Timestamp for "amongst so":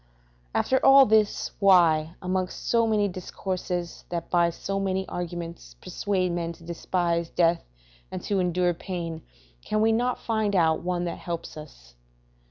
2.23-2.87